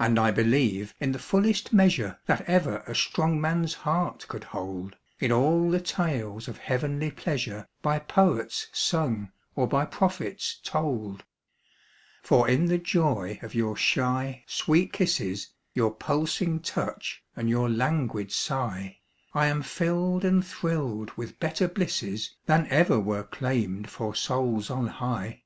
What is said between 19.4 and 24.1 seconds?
am filled and thrilled with better blisses Than ever were claimed